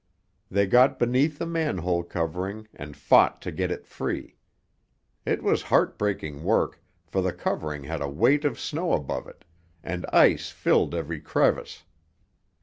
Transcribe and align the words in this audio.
They 0.49 0.65
got 0.65 0.97
beneath 0.97 1.37
the 1.37 1.45
manhole 1.45 2.01
covering 2.03 2.67
and 2.73 2.97
fought 2.97 3.39
to 3.43 3.51
get 3.51 3.69
it 3.69 3.85
free. 3.85 4.35
It 5.27 5.43
was 5.43 5.61
heartbreaking 5.61 6.43
work, 6.43 6.81
for 7.05 7.21
the 7.21 7.31
covering 7.33 7.83
had 7.83 8.01
a 8.01 8.09
weight 8.09 8.43
of 8.43 8.59
snow 8.59 8.93
above 8.93 9.27
it, 9.27 9.45
and 9.83 10.07
ice 10.11 10.49
filled 10.49 10.95
every 10.95 11.19
crevice. 11.19 11.83